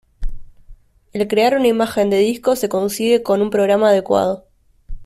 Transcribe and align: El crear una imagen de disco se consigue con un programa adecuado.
El 1.13 1.27
crear 1.27 1.53
una 1.55 1.67
imagen 1.67 2.09
de 2.09 2.17
disco 2.17 2.55
se 2.55 2.69
consigue 2.69 3.21
con 3.21 3.39
un 3.43 3.51
programa 3.51 3.89
adecuado. 3.89 4.47